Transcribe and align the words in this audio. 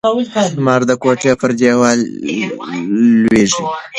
لمر 0.55 0.81
د 0.89 0.91
کوټې 1.03 1.31
پر 1.39 1.51
دیوال 1.59 1.99
لوېږي. 3.23 3.63